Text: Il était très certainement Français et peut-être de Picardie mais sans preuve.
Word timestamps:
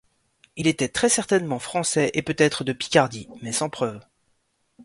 Il 0.55 0.65
était 0.65 0.89
très 0.89 1.09
certainement 1.09 1.59
Français 1.59 2.09
et 2.15 2.23
peut-être 2.23 2.63
de 2.63 2.73
Picardie 2.73 3.29
mais 3.43 3.51
sans 3.51 3.69
preuve. 3.69 4.01